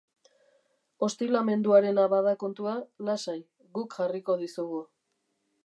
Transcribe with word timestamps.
Ostilamenduarena 1.07 2.05
bada 2.13 2.33
kontua, 2.45 2.73
lasai, 3.11 3.37
guk 3.79 3.97
jarriko 3.99 4.39
dizugu. 4.45 4.85